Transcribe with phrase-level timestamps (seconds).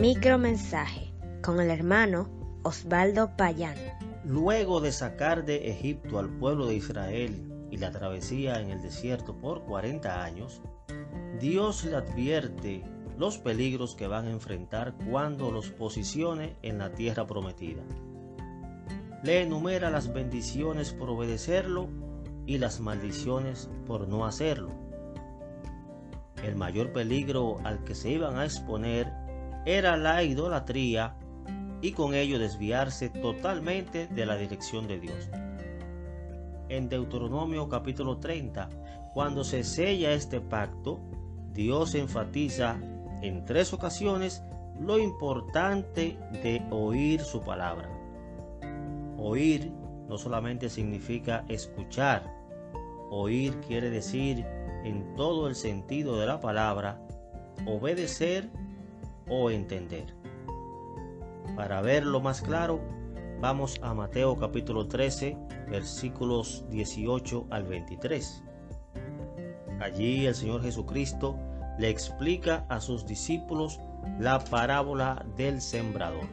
[0.00, 2.30] Micromensaje con el hermano
[2.62, 3.76] Osvaldo Payán.
[4.24, 9.36] Luego de sacar de Egipto al pueblo de Israel y la travesía en el desierto
[9.36, 10.62] por 40 años,
[11.38, 12.82] Dios le advierte
[13.18, 17.82] los peligros que van a enfrentar cuando los posicione en la tierra prometida.
[19.22, 21.90] Le enumera las bendiciones por obedecerlo
[22.46, 24.70] y las maldiciones por no hacerlo.
[26.42, 29.19] El mayor peligro al que se iban a exponer
[29.64, 31.16] era la idolatría
[31.82, 35.28] y con ello desviarse totalmente de la dirección de Dios.
[36.68, 38.68] En Deuteronomio capítulo 30,
[39.12, 41.00] cuando se sella este pacto,
[41.52, 42.78] Dios enfatiza
[43.22, 44.42] en tres ocasiones
[44.78, 47.88] lo importante de oír su palabra.
[49.18, 49.72] Oír
[50.08, 52.32] no solamente significa escuchar,
[53.10, 54.46] oír quiere decir
[54.84, 57.00] en todo el sentido de la palabra,
[57.66, 58.48] obedecer
[59.30, 60.14] o entender.
[61.56, 62.80] Para verlo más claro,
[63.40, 65.36] vamos a Mateo capítulo 13,
[65.70, 68.42] versículos 18 al 23.
[69.80, 71.38] Allí el Señor Jesucristo
[71.78, 73.80] le explica a sus discípulos
[74.18, 76.26] la parábola del sembrador.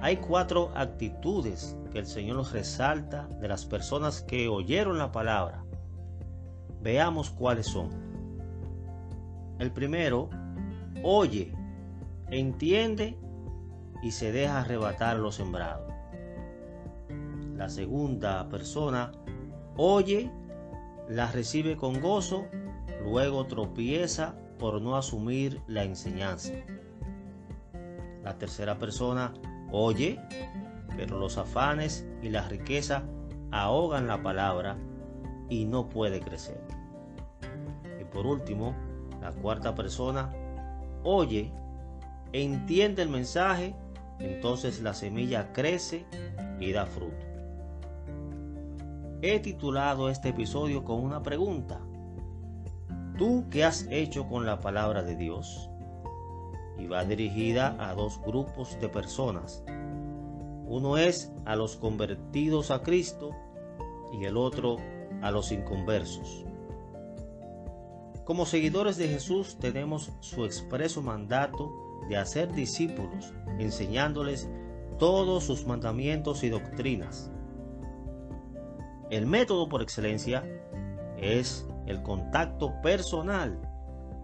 [0.00, 5.64] Hay cuatro actitudes que el Señor nos resalta de las personas que oyeron la palabra.
[6.80, 7.90] Veamos cuáles son.
[9.58, 10.28] El primero
[11.02, 11.52] oye,
[12.30, 13.18] entiende
[14.02, 15.86] y se deja arrebatar lo sembrado.
[17.56, 19.12] La segunda persona
[19.76, 20.30] oye,
[21.08, 22.46] la recibe con gozo,
[23.04, 26.52] luego tropieza por no asumir la enseñanza.
[28.22, 29.32] La tercera persona
[29.70, 30.20] oye,
[30.96, 33.04] pero los afanes y la riqueza
[33.50, 34.76] ahogan la palabra
[35.48, 36.60] y no puede crecer.
[38.00, 38.74] Y por último,
[39.20, 40.32] la cuarta persona
[41.04, 41.52] oye,
[42.32, 43.74] entiende el mensaje,
[44.18, 46.06] entonces la semilla crece
[46.60, 47.26] y da fruto.
[49.20, 51.80] He titulado este episodio con una pregunta.
[53.18, 55.70] ¿Tú qué has hecho con la palabra de Dios?
[56.78, 59.62] Y va dirigida a dos grupos de personas.
[60.66, 63.30] Uno es a los convertidos a Cristo
[64.12, 64.78] y el otro
[65.20, 66.44] a los inconversos.
[68.24, 71.72] Como seguidores de Jesús tenemos su expreso mandato
[72.08, 74.48] de hacer discípulos, enseñándoles
[74.98, 77.32] todos sus mandamientos y doctrinas.
[79.10, 80.44] El método por excelencia
[81.18, 83.60] es el contacto personal.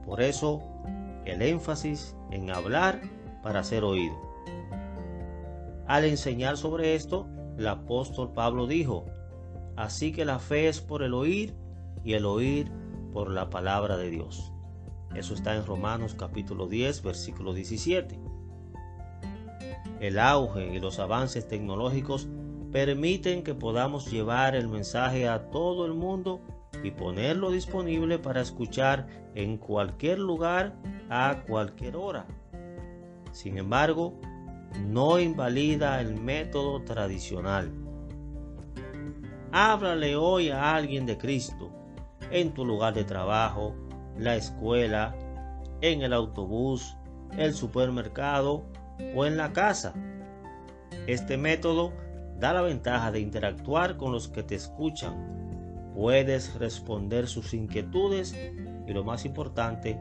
[0.05, 0.63] Por eso
[1.25, 3.01] el énfasis en hablar
[3.43, 4.17] para ser oído.
[5.87, 7.27] Al enseñar sobre esto,
[7.59, 9.07] el apóstol Pablo dijo,
[9.77, 11.57] así que la fe es por el oír
[12.05, 12.71] y el oír
[13.19, 14.53] por la palabra de Dios.
[15.13, 18.17] Eso está en Romanos capítulo 10, versículo 17.
[19.99, 22.29] El auge y los avances tecnológicos
[22.71, 26.43] permiten que podamos llevar el mensaje a todo el mundo
[26.85, 30.77] y ponerlo disponible para escuchar en cualquier lugar
[31.11, 32.25] a cualquier hora.
[33.33, 34.15] Sin embargo,
[34.87, 37.73] no invalida el método tradicional.
[39.51, 41.73] Háblale hoy a alguien de Cristo
[42.31, 43.75] en tu lugar de trabajo,
[44.17, 45.15] la escuela,
[45.81, 46.97] en el autobús,
[47.37, 48.65] el supermercado
[49.15, 49.95] o en la casa.
[51.07, 51.93] Este método
[52.39, 55.93] da la ventaja de interactuar con los que te escuchan.
[55.95, 58.35] Puedes responder sus inquietudes
[58.87, 60.01] y lo más importante,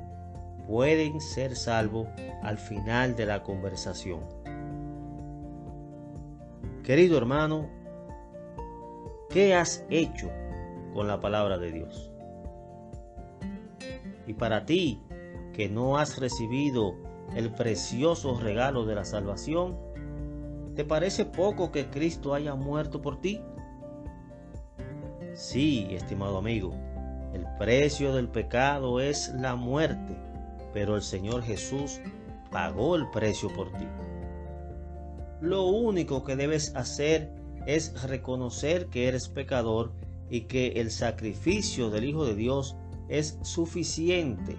[0.67, 2.07] pueden ser salvos
[2.44, 4.22] al final de la conversación.
[6.84, 7.69] Querido hermano,
[9.29, 10.29] ¿qué has hecho
[10.93, 12.11] con la palabra de Dios?
[14.25, 15.01] Y para ti,
[15.53, 16.95] que no has recibido
[17.35, 19.77] el precioso regalo de la salvación,
[20.75, 23.41] ¿te parece poco que Cristo haya muerto por ti?
[25.33, 26.73] Sí, estimado amigo,
[27.33, 30.17] el precio del pecado es la muerte,
[30.73, 31.99] pero el Señor Jesús
[32.51, 33.87] pagó el precio por ti.
[35.41, 37.31] Lo único que debes hacer
[37.67, 39.93] es reconocer que eres pecador
[40.29, 42.76] y que el sacrificio del Hijo de Dios
[43.09, 44.56] es suficiente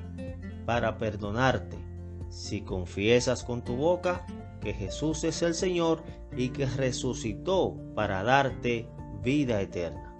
[0.66, 1.78] para perdonarte
[2.30, 4.26] si confiesas con tu boca
[4.60, 6.02] que Jesús es el Señor
[6.36, 8.86] y que resucitó para darte
[9.22, 10.14] vida eterna.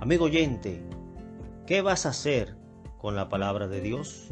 [0.00, 0.82] Amigo oyente,
[1.66, 2.54] ¿qué vas a hacer
[2.98, 4.30] con la palabra de Dios?